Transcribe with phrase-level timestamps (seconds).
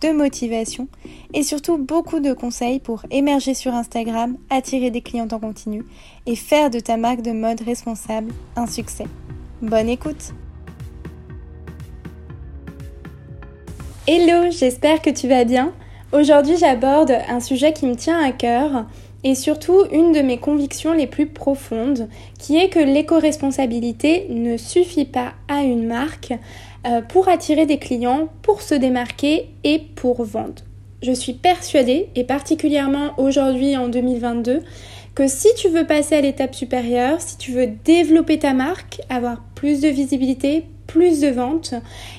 [0.00, 0.88] de motivation
[1.34, 5.84] et surtout beaucoup de conseils pour émerger sur Instagram, attirer des clients en continu
[6.26, 9.06] et faire de ta marque de mode responsable un succès.
[9.62, 10.32] Bonne écoute
[14.06, 15.72] Hello, j'espère que tu vas bien.
[16.12, 18.86] Aujourd'hui j'aborde un sujet qui me tient à cœur
[19.24, 22.08] et surtout une de mes convictions les plus profondes
[22.38, 26.32] qui est que l'éco-responsabilité ne suffit pas à une marque
[27.08, 30.62] pour attirer des clients, pour se démarquer et pour vendre.
[31.02, 34.62] Je suis persuadée, et particulièrement aujourd'hui en 2022,
[35.14, 39.42] que si tu veux passer à l'étape supérieure, si tu veux développer ta marque, avoir
[39.54, 41.74] plus de visibilité, plus de ventes,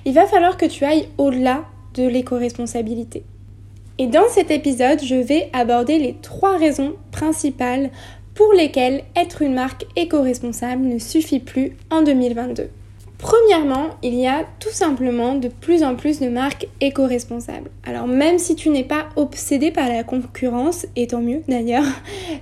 [0.06, 3.24] il va falloir que tu ailles au-delà de l'éco-responsabilité.
[4.00, 7.90] Et dans cet épisode, je vais aborder les trois raisons principales
[8.36, 12.70] pour lesquelles être une marque éco-responsable ne suffit plus en 2022.
[13.18, 17.72] Premièrement, il y a tout simplement de plus en plus de marques éco-responsables.
[17.84, 21.84] Alors même si tu n'es pas obsédé par la concurrence, et tant mieux d'ailleurs,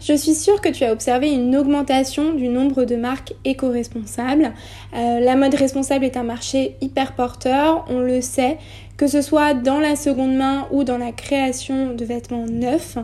[0.01, 4.51] je suis sûre que tu as observé une augmentation du nombre de marques éco-responsables.
[4.95, 8.57] Euh, la mode responsable est un marché hyper porteur, on le sait,
[8.97, 12.97] que ce soit dans la seconde main ou dans la création de vêtements neufs.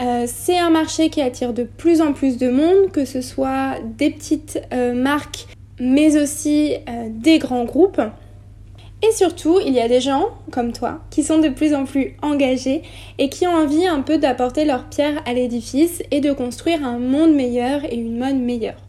[0.00, 3.76] Euh, c'est un marché qui attire de plus en plus de monde, que ce soit
[3.96, 5.46] des petites euh, marques
[5.80, 8.00] mais aussi euh, des grands groupes.
[9.04, 12.16] Et surtout, il y a des gens comme toi qui sont de plus en plus
[12.22, 12.82] engagés
[13.18, 16.98] et qui ont envie un peu d'apporter leur pierre à l'édifice et de construire un
[16.98, 18.80] monde meilleur et une mode meilleure.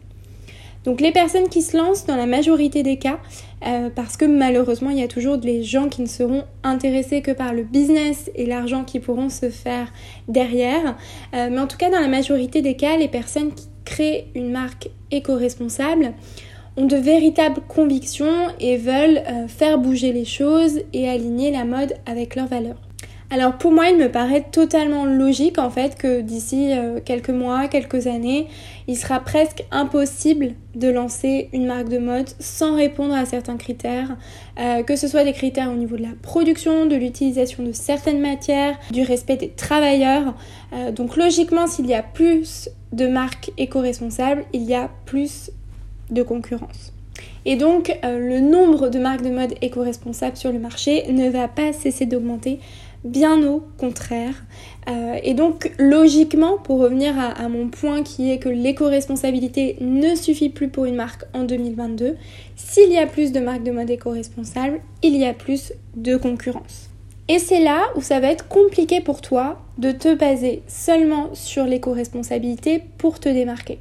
[0.84, 3.18] Donc les personnes qui se lancent dans la majorité des cas,
[3.66, 7.30] euh, parce que malheureusement il y a toujours des gens qui ne seront intéressés que
[7.30, 9.90] par le business et l'argent qui pourront se faire
[10.28, 10.96] derrière,
[11.34, 14.50] euh, mais en tout cas dans la majorité des cas, les personnes qui créent une
[14.50, 16.12] marque éco-responsable
[16.76, 21.94] ont de véritables convictions et veulent euh, faire bouger les choses et aligner la mode
[22.06, 22.80] avec leurs valeurs.
[23.30, 27.68] Alors pour moi, il me paraît totalement logique en fait que d'ici euh, quelques mois,
[27.68, 28.48] quelques années,
[28.86, 34.16] il sera presque impossible de lancer une marque de mode sans répondre à certains critères,
[34.60, 38.20] euh, que ce soit des critères au niveau de la production, de l'utilisation de certaines
[38.20, 40.34] matières, du respect des travailleurs.
[40.92, 45.50] donc logiquement, s'il y a plus de marques éco-responsables, il y a plus
[46.10, 46.92] de concurrence.
[47.46, 51.48] Et donc, euh, le nombre de marques de mode éco-responsables sur le marché ne va
[51.48, 52.58] pas cesser d'augmenter,
[53.04, 54.44] bien au contraire.
[54.88, 60.48] Euh, et donc, logiquement, pour revenir à, mon point qui est que l'éco-responsabilité ne suffit
[60.48, 62.16] plus pour une marque en 2022,
[62.56, 66.88] s'il y a plus de marques de mode éco-responsables, il y a plus de concurrence.
[67.28, 71.64] Et c'est là où ça va être compliqué pour toi de te baser seulement sur
[71.64, 73.78] l'éco-responsabilité pour te démarquer.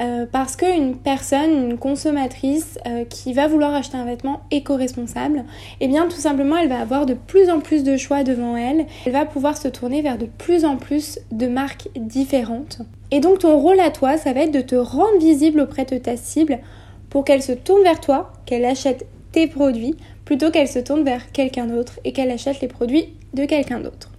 [0.00, 5.44] Euh, parce qu'une personne, une consommatrice euh, qui va vouloir acheter un vêtement éco-responsable,
[5.80, 8.86] eh bien tout simplement elle va avoir de plus en plus de choix devant elle,
[9.04, 12.80] elle va pouvoir se tourner vers de plus en plus de marques différentes.
[13.10, 15.98] Et donc ton rôle à toi, ça va être de te rendre visible auprès de
[15.98, 16.60] ta cible
[17.10, 21.32] pour qu'elle se tourne vers toi, qu'elle achète tes produits, plutôt qu'elle se tourne vers
[21.32, 24.10] quelqu'un d'autre et qu'elle achète les produits de quelqu'un d'autre.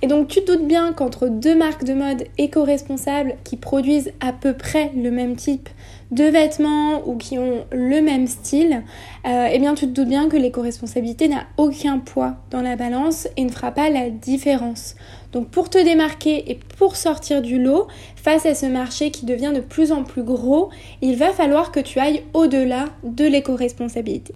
[0.00, 4.32] Et donc tu te doutes bien qu'entre deux marques de mode éco-responsables qui produisent à
[4.32, 5.68] peu près le même type
[6.12, 8.84] de vêtements ou qui ont le même style,
[9.26, 13.26] euh, eh bien tu te doutes bien que l'éco-responsabilité n'a aucun poids dans la balance
[13.36, 14.94] et ne fera pas la différence.
[15.32, 19.52] Donc pour te démarquer et pour sortir du lot face à ce marché qui devient
[19.52, 20.70] de plus en plus gros,
[21.02, 24.32] il va falloir que tu ailles au-delà de l'éco-responsabilité.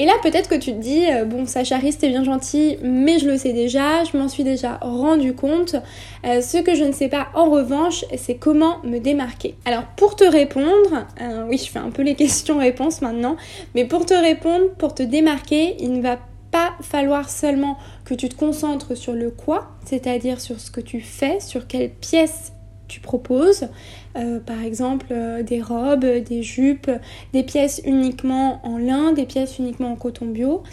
[0.00, 3.26] Et là, peut-être que tu te dis, euh, bon, Sacha c'est bien gentil, mais je
[3.26, 5.76] le sais déjà, je m'en suis déjà rendu compte.
[6.24, 9.56] Euh, ce que je ne sais pas, en revanche, c'est comment me démarquer.
[9.66, 13.36] Alors, pour te répondre, euh, oui, je fais un peu les questions-réponses maintenant,
[13.74, 16.16] mais pour te répondre, pour te démarquer, il ne va
[16.50, 17.76] pas falloir seulement
[18.06, 21.90] que tu te concentres sur le quoi, c'est-à-dire sur ce que tu fais, sur quelles
[21.90, 22.52] pièces
[22.90, 23.68] tu proposes.
[24.16, 26.90] Euh, par exemple euh, des robes, des jupes,
[27.32, 30.64] des pièces uniquement en lin, des pièces uniquement en coton bio.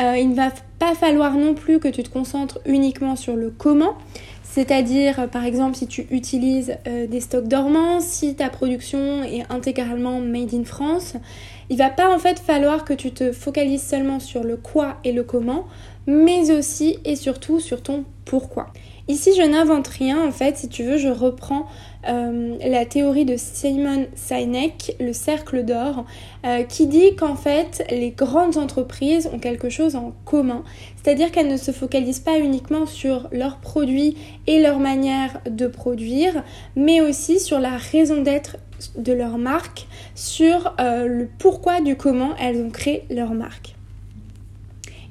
[0.00, 3.50] Euh, il ne va pas falloir non plus que tu te concentres uniquement sur le
[3.50, 3.96] comment.
[4.42, 10.54] C'est-à-dire, par exemple, si tu utilises des stocks dormants, si ta production est intégralement made
[10.54, 11.16] in France,
[11.68, 15.12] il va pas en fait falloir que tu te focalises seulement sur le quoi et
[15.12, 15.66] le comment,
[16.06, 18.68] mais aussi et surtout sur ton pourquoi.
[19.08, 21.66] Ici, je n'invente rien, en fait, si tu veux, je reprends
[22.08, 26.04] euh, la théorie de Simon Sinek, le cercle d'or,
[26.44, 30.64] euh, qui dit qu'en fait, les grandes entreprises ont quelque chose en commun,
[31.00, 34.16] c'est-à-dire qu'elles ne se focalisent pas uniquement sur leurs produits
[34.48, 36.42] et leur manière de produire,
[36.74, 38.56] mais aussi sur la raison d'être
[38.96, 39.86] de leur marque,
[40.16, 43.76] sur euh, le pourquoi du comment elles ont créé leur marque.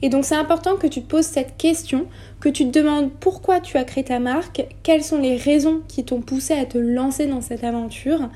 [0.02, 2.06] Et donc c'est important que tu te poses cette question,
[2.46, 6.06] que tu te demandes pourquoi tu as créé ta marque, quelles sont les raisons qui
[6.06, 8.30] t'ont poussé à te lancer dans cette aventure,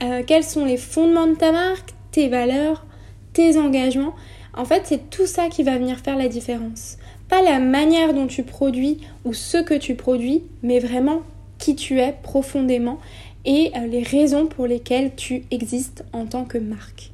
[0.00, 2.86] euh, quels sont les fondements de ta marque, tes valeurs,
[3.32, 4.14] tes engagements.
[4.56, 6.98] En fait, c'est tout ça qui va venir faire la différence.
[7.28, 11.22] Pas la manière dont tu produis ou ce que tu produis, mais vraiment
[11.58, 13.00] qui tu es profondément
[13.44, 17.10] et euh, les raisons pour lesquelles tu existes en tant que marque.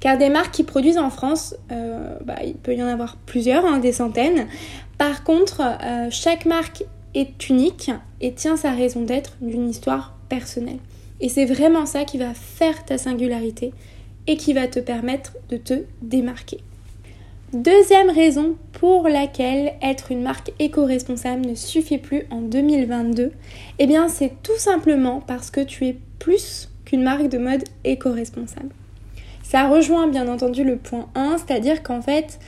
[0.00, 3.64] Car des marques qui produisent en France, euh, bah, il peut y en avoir plusieurs,
[3.64, 4.46] hein, des centaines.
[4.96, 6.84] Par contre, euh, chaque marque
[7.14, 7.90] est unique
[8.20, 10.78] et tient sa raison d'être d'une histoire personnelle.
[11.20, 13.72] Et c'est vraiment ça qui va faire ta singularité
[14.26, 16.60] et qui va te permettre de te démarquer.
[17.54, 23.32] Deuxième raison pour laquelle être une marque éco-responsable ne suffit plus en 2022,
[23.78, 28.68] eh bien c'est tout simplement parce que tu es plus qu'une marque de mode éco-responsable.
[29.50, 32.38] Ça rejoint bien entendu le point 1, c'est-à-dire qu'en fait,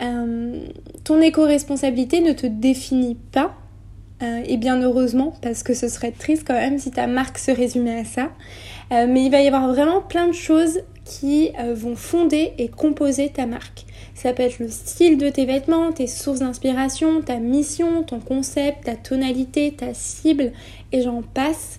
[0.00, 0.68] euh,
[1.02, 3.56] ton éco-responsabilité ne te définit pas,
[4.22, 7.50] euh, et bien heureusement, parce que ce serait triste quand même si ta marque se
[7.50, 8.30] résumait à ça.
[8.92, 13.30] Euh, mais il va y avoir vraiment plein de choses qui vont fonder et composer
[13.30, 13.84] ta marque.
[14.14, 18.84] Ça peut être le style de tes vêtements, tes sources d'inspiration, ta mission, ton concept,
[18.84, 20.52] ta tonalité, ta cible,
[20.92, 21.78] et j'en passe.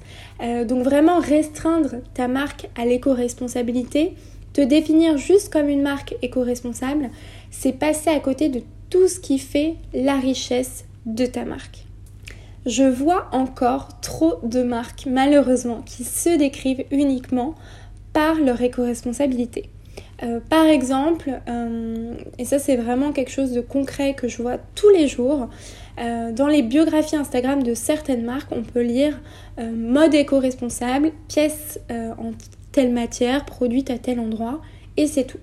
[0.67, 4.13] donc vraiment restreindre ta marque à l'éco-responsabilité,
[4.55, 7.09] te définir juste comme une marque éco-responsable,
[7.51, 11.83] c'est passer à côté de tout ce qui fait la richesse de ta marque.
[12.65, 17.53] Je vois encore trop de marques, malheureusement, qui se décrivent uniquement
[18.13, 19.69] par leur éco-responsabilité.
[20.23, 24.57] Euh, par exemple, euh, et ça c'est vraiment quelque chose de concret que je vois
[24.73, 25.49] tous les jours,
[25.99, 29.19] euh, dans les biographies Instagram de certaines marques, on peut lire
[29.57, 32.31] mode éco-responsable, pièces en
[32.75, 34.59] telle matière, produite à tel endroit,
[34.97, 35.39] et c'est tout.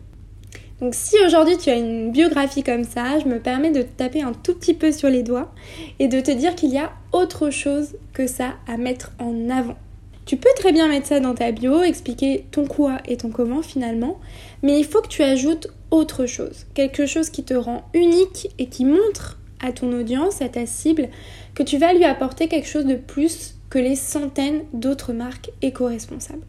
[0.82, 4.34] Donc si aujourd'hui tu as une biographie comme ça, je me permets de taper un
[4.34, 5.50] tout petit peu sur les doigts
[5.99, 9.79] et de te dire qu'il y a autre chose que ça à mettre en avant.
[10.26, 13.62] Tu peux très bien mettre ça dans ta bio, expliquer ton quoi et ton comment
[13.62, 14.20] finalement,
[14.62, 18.67] mais il faut que tu ajoutes autre chose, quelque chose qui te rend unique et
[18.67, 21.08] qui montre à ton audience, à ta cible,
[21.55, 26.43] que tu vas lui apporter quelque chose de plus que les centaines d'autres marques éco-responsables.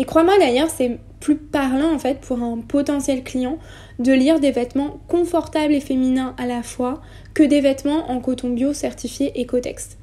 [0.00, 3.58] Et crois-moi d'ailleurs, c'est plus parlant en fait pour un potentiel client
[3.98, 7.02] de lire des vêtements confortables et féminins à la fois
[7.34, 9.98] que des vêtements en coton bio certifié Ecotex.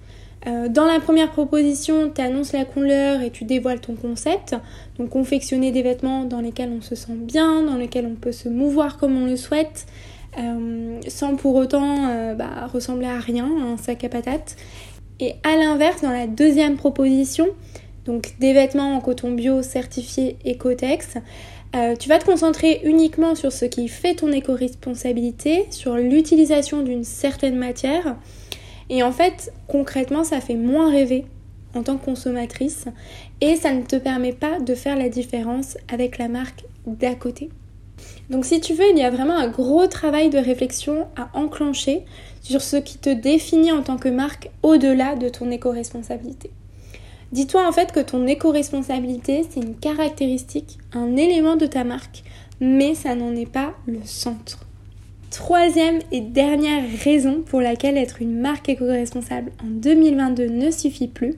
[0.46, 4.56] Euh, dans la première proposition, tu annonces la couleur et tu dévoiles ton concept.
[5.00, 8.50] Donc confectionner des vêtements dans lesquels on se sent bien, dans lesquels on peut se
[8.50, 9.88] mouvoir comme on le souhaite,
[10.38, 14.58] euh, sans pour autant euh, bah, ressembler à rien, un sac à patates.
[15.20, 17.48] Et à l'inverse, dans la deuxième proposition,
[18.08, 21.18] donc des vêtements en coton bio certifié Ecotex.
[21.76, 27.04] Euh, tu vas te concentrer uniquement sur ce qui fait ton éco-responsabilité, sur l'utilisation d'une
[27.04, 28.16] certaine matière.
[28.90, 31.26] Et en fait, concrètement, ça fait moins rêver
[31.76, 32.86] en tant que consommatrice
[33.42, 37.50] et ça ne te permet pas de faire la différence avec la marque d'à côté.
[38.30, 42.06] Donc si tu veux, il y a vraiment un gros travail de réflexion à enclencher
[42.42, 46.52] sur ce qui te définit en tant que marque au-delà de ton éco-responsabilité.
[47.32, 52.24] Dis-toi en fait que ton éco-responsabilité, c'est une caractéristique, un élément de ta marque,
[52.62, 54.66] mais ça n'en est pas le centre.
[55.30, 61.36] Troisième et dernière raison pour laquelle être une marque éco-responsable en 2022 ne suffit plus,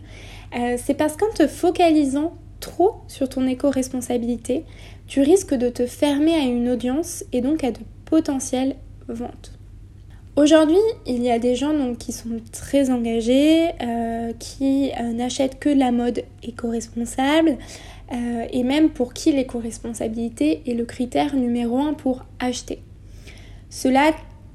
[0.55, 4.65] euh, c'est parce qu'en te focalisant trop sur ton éco-responsabilité,
[5.07, 8.75] tu risques de te fermer à une audience et donc à de potentielles
[9.07, 9.58] ventes.
[10.39, 15.59] Aujourd'hui, il y a des gens donc, qui sont très engagés, euh, qui euh, n'achètent
[15.59, 17.57] que la mode éco-responsable,
[18.13, 22.81] euh, et même pour qui l'éco-responsabilité est le critère numéro un pour acheter.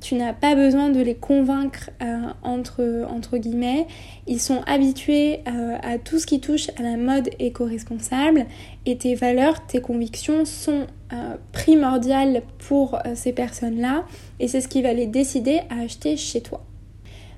[0.04, 3.87] Tu n'as pas besoin de les convaincre euh, entre, guillemets.
[4.26, 8.44] Ils sont habitués euh, à tout ce qui touche à la mode éco-responsable
[8.84, 14.04] et tes valeurs, tes convictions sont euh, primordiales pour ces personnes-là
[14.40, 16.62] et c'est ce qui va les décider à acheter chez toi.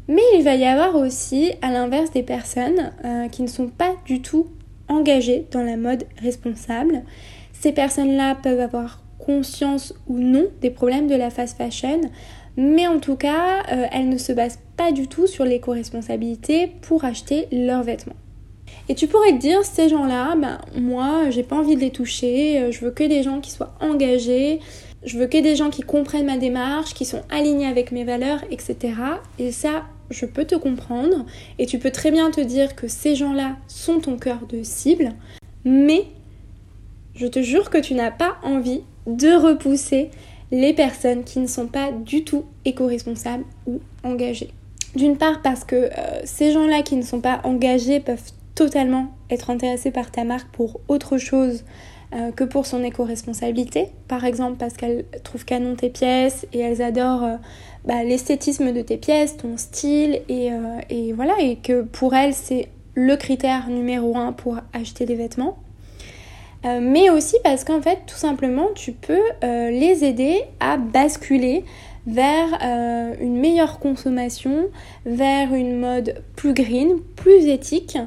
[0.09, 2.93] Mais il va y avoir aussi, à l'inverse, des personnes
[3.31, 4.49] qui ne sont pas du tout
[4.89, 7.03] engagées dans la mode responsable.
[7.53, 12.01] Ces personnes-là peuvent avoir conscience ou non des problèmes de la fast fashion,
[12.57, 17.05] mais en tout cas, euh, elles ne se basent pas du tout sur l'éco-responsabilité pour
[17.05, 18.17] acheter leurs vêtements.
[18.89, 22.61] Et tu pourrais te dire, ces gens-là, ben, moi, j'ai pas envie de les toucher,
[22.61, 24.61] euh, je veux que des gens qui soient engagés,
[25.05, 28.43] je veux que des gens qui comprennent ma démarche, qui sont alignés avec mes valeurs,
[28.51, 28.95] etc.
[29.39, 31.27] Et ça, je peux te comprendre.
[31.59, 35.13] Et tu peux très bien te dire que ces gens-là sont ton cœur de cible.
[35.65, 36.05] Mais
[37.15, 40.11] je te jure que tu n'as pas envie de repousser
[40.57, 44.51] les personnes qui ne sont pas du tout éco-responsables ou engagées.
[44.95, 45.91] D'une part parce que euh,
[46.25, 50.81] ces gens-là qui ne sont pas engagés peuvent totalement être intéressés par ta marque pour
[50.89, 51.65] autre chose
[52.15, 53.89] euh, que pour son éco-responsabilité.
[54.09, 57.37] Par exemple parce qu'elles trouvent canon tes pièces et elles adorent euh,
[57.85, 60.51] bah, l'esthétisme de tes pièces, ton style et,
[61.13, 65.59] voilà et que pour elles c'est le critère numéro un pour acheter des vêtements.
[66.81, 71.65] Mais aussi parce qu'en fait tout simplement tu peux les aider à basculer
[72.07, 72.59] vers
[73.21, 74.69] une meilleure consommation,
[75.05, 77.99] vers une mode plus green, plus éthique,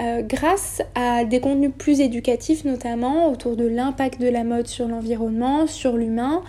[0.00, 4.88] euh, grâce à des contenus plus éducatifs notamment autour de l'impact de la mode sur
[4.88, 6.42] l'environnement, sur l'humain.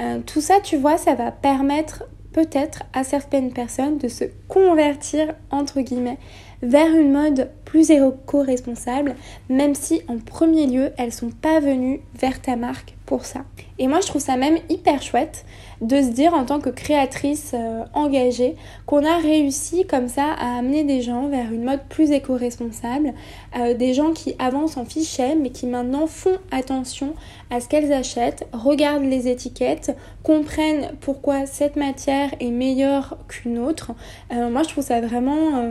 [0.00, 5.34] Euh, tout ça, tu vois, ça va permettre peut-être à certaines personnes de se convertir
[5.50, 6.18] entre guillemets
[6.62, 9.16] vers une mode plus éco-responsable,
[9.48, 13.44] même si en premier lieu elles sont pas venues vers ta marque pour ça.
[13.78, 15.44] Et moi je trouve ça même hyper chouette
[15.80, 20.58] de se dire en tant que créatrice euh, engagée qu'on a réussi comme ça à
[20.58, 23.12] amener des gens vers une mode plus éco-responsable,
[23.58, 27.14] euh, des gens qui avant s'en fichaient mais qui maintenant font attention
[27.50, 33.92] à ce qu'elles achètent, regardent les étiquettes, comprennent pourquoi cette matière est meilleure qu'une autre.
[34.32, 35.62] Euh, moi je trouve ça vraiment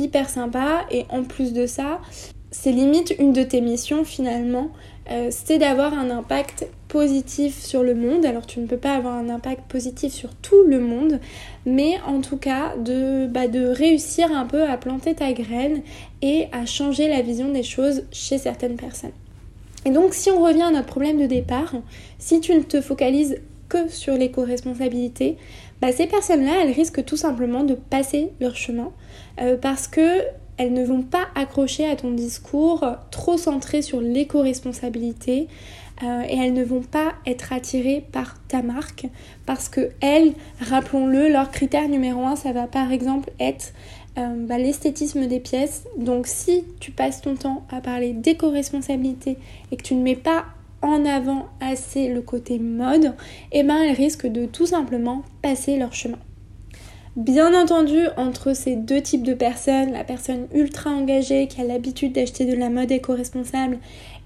[0.00, 2.00] hyper sympa et en plus de ça,
[2.50, 4.70] c'est limite une de tes missions finalement,
[5.10, 8.26] euh, c'est d'avoir un impact positif sur le monde.
[8.26, 11.20] Alors tu ne peux pas avoir un impact positif sur tout le monde,
[11.64, 15.82] mais en tout cas de, bah, de réussir un peu à planter ta graine
[16.22, 19.12] et à changer la vision des choses chez certaines personnes.
[19.84, 21.74] Et donc si on revient à notre problème de départ,
[22.18, 23.36] si tu ne te focalises
[23.68, 25.36] que sur l'éco-responsabilité,
[25.80, 28.92] bah, ces personnes-là, elles risquent tout simplement de passer leur chemin
[29.40, 30.22] euh, parce que
[30.58, 35.48] elles ne vont pas accrocher à ton discours trop centré sur l'éco-responsabilité
[36.02, 39.06] euh, et elles ne vont pas être attirées par ta marque
[39.46, 43.72] parce que elles, rappelons-le, leur critère numéro un, ça va par exemple être
[44.18, 45.84] euh, bah, l'esthétisme des pièces.
[45.96, 49.38] Donc si tu passes ton temps à parler d'éco-responsabilité
[49.72, 50.44] et que tu ne mets pas
[50.82, 53.14] en avant assez le côté mode,
[53.52, 56.18] et eh ben elles risquent de tout simplement passer leur chemin.
[57.16, 62.12] Bien entendu, entre ces deux types de personnes, la personne ultra engagée qui a l'habitude
[62.12, 63.78] d'acheter de la mode éco-responsable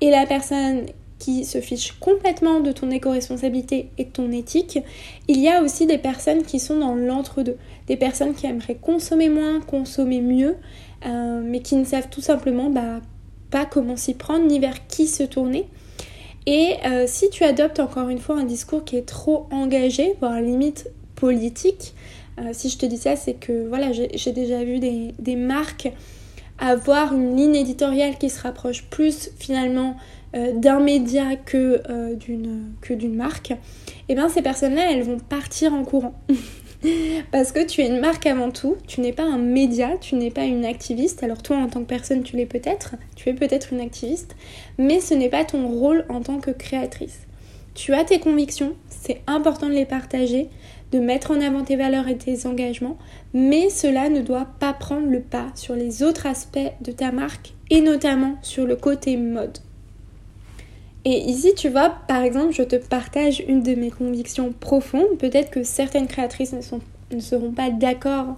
[0.02, 0.82] et la personne
[1.18, 4.80] qui se fiche complètement de ton éco-responsabilité et de ton éthique,
[5.28, 7.56] il y a aussi des personnes qui sont dans l'entre-deux.
[7.86, 10.56] Des personnes qui aimeraient consommer moins, consommer mieux,
[11.06, 13.00] euh, mais qui ne savent tout simplement bah,
[13.50, 15.66] pas comment s'y prendre ni vers qui se tourner.
[16.46, 20.40] Et euh, si tu adoptes encore une fois un discours qui est trop engagé, voire
[20.40, 21.94] limite politique,
[22.38, 25.92] euh, si je te dis ça, c'est que voilà, j'ai déjà vu des, marques
[26.58, 29.96] avoir une ligne éditoriale qui se rapproche plus finalement
[30.36, 31.82] euh, d'un média que
[32.14, 33.52] d'une marque.
[33.52, 33.56] Et
[34.10, 36.14] eh bien ces personnes-là, elles vont partir en courant.
[37.30, 40.30] Parce que tu es une marque avant tout, tu n'es pas un média, tu n'es
[40.30, 41.22] pas une activiste.
[41.22, 44.36] Alors toi en tant que personne tu l'es peut-être, tu es peut-être une activiste,
[44.78, 47.20] mais ce n'est pas ton rôle en tant que créatrice.
[47.74, 50.48] Tu as tes convictions, c'est important de les partager,
[50.92, 52.98] de mettre en avant tes valeurs et tes engagements,
[53.32, 57.54] mais cela ne doit pas prendre le pas sur les autres aspects de ta marque
[57.70, 59.58] et notamment sur le côté mode.
[61.04, 65.18] Et ici, tu vois, par exemple, je te partage une de mes convictions profondes.
[65.18, 68.36] Peut-être que certaines créatrices ne, seront pas d'accord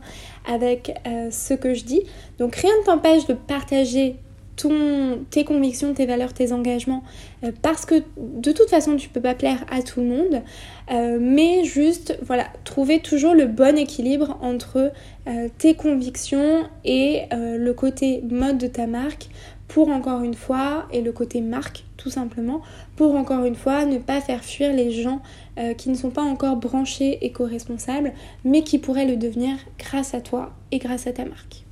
[0.49, 2.03] avec euh, ce que je dis.
[2.39, 4.17] Donc rien ne t'empêche de partager
[5.31, 7.03] tes convictions, tes valeurs, tes engagements,
[7.45, 10.43] euh, parce que de toute façon tu peux pas plaire à tout le monde,
[10.91, 14.93] euh, mais juste voilà, trouver toujours le bon équilibre entre
[15.59, 19.29] tes convictions et le côté mode de ta marque
[19.69, 22.61] pour encore une fois, et le côté marque tout simplement,
[22.95, 25.21] pour encore une fois ne pas faire fuir les gens
[25.59, 28.13] euh, qui ne sont pas encore branchés éco-responsables,
[28.45, 31.65] mais qui pourraient le devenir grâce à toi et grâce à ta marque.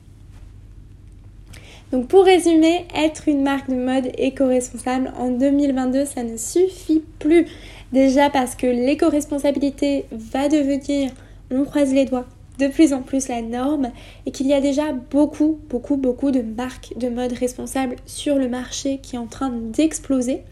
[1.92, 7.46] Donc pour résumer, être une marque de mode éco-responsable en 2022, ça ne suffit plus.
[7.92, 11.12] Déjà parce que l'éco-responsabilité va devenir,
[11.52, 12.26] on croise les doigts,
[12.58, 13.90] de plus en plus la norme
[14.26, 18.48] et qu'il y a déjà beaucoup, beaucoup, beaucoup de marques de mode responsables sur le
[18.48, 20.42] marché qui est en train d'exploser.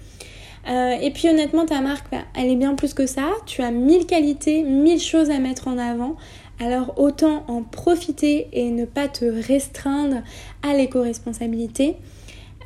[0.68, 3.30] Euh, et puis honnêtement, ta marque, bah, elle est bien plus que ça.
[3.46, 6.16] Tu as mille qualités, mille choses à mettre en avant.
[6.60, 10.22] Alors autant en profiter et ne pas te restreindre
[10.62, 11.96] à l'éco-responsabilité.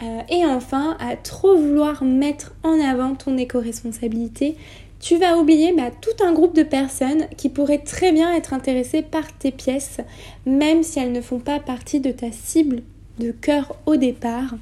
[0.03, 4.57] Euh, et enfin, à trop vouloir mettre en avant ton éco-responsabilité,
[5.07, 9.33] tu vas oublier tout un groupe de personnes qui pourraient très bien être intéressées par
[9.39, 9.99] tes pièces,
[10.47, 12.83] même si elles ne font pas partie de ta cible
[13.21, 14.57] de cœur au départ,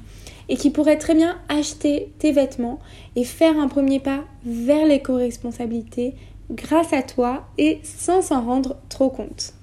[0.47, 2.79] et qui pourraient très bien acheter tes vêtements
[3.15, 6.13] et faire un premier pas vers l'éco-responsabilité
[6.51, 9.55] grâce à toi et sans s'en rendre trop compte.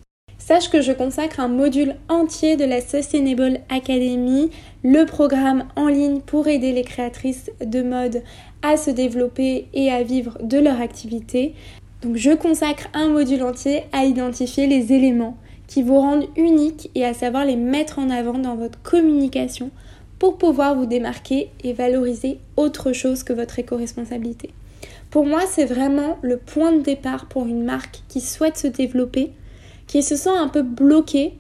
[0.45, 4.51] Sache que je consacre un module entier de la Sustainable Academy,
[4.83, 8.25] le programme en ligne pour aider les créatrices de mode
[8.63, 11.55] à se développer et à vivre de leur activité.
[12.03, 17.05] Donc je consacre un module entier à identifier les éléments qui vous rendent unique et
[17.05, 19.71] à savoir les mettre en avant dans votre communication
[20.19, 24.51] pour pouvoir vous démarquer et valoriser autre chose que votre éco-responsabilité.
[25.11, 29.33] Pour moi, c'est vraiment le point de départ pour une marque qui souhaite se développer
[29.87, 31.35] qui se sent un peu bloqué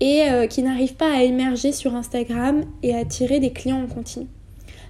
[0.00, 3.86] et euh, qui n'arrive pas à émerger sur Instagram et à attirer des clients en
[3.86, 4.26] continu.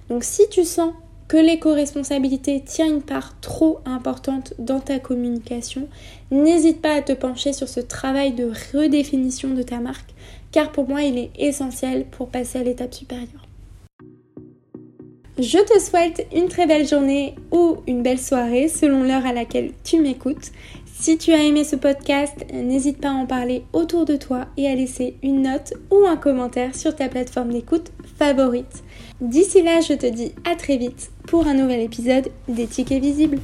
[0.09, 0.93] Donc si tu sens
[1.33, 5.87] que l'éco-responsabilité tient une part trop importante dans ta communication,
[6.29, 10.13] n'hésite pas à te pencher sur ce travail de redéfinition de ta marque,
[10.51, 13.47] car pour moi il est essentiel pour passer à l'étape supérieure.
[15.39, 19.71] Je te souhaite une très belle journée ou une belle soirée selon l'heure à laquelle
[19.83, 20.51] tu m'écoutes.
[20.85, 24.67] Si tu as aimé ce podcast, n'hésite pas à en parler autour de toi et
[24.67, 28.83] à laisser une note ou un commentaire sur ta plateforme d'écoute favorite.
[29.23, 33.39] D'ici là, je te dis à très vite pour un nouvel épisode des tickets visibles.